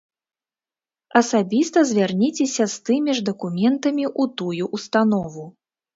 [1.19, 5.45] Асабіста звярніцеся з тымі ж дакументамі ў тую ўстанову.